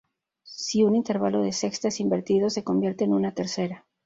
[0.51, 3.85] Si un intervalo de sexta es invertido se convierte en una tercera.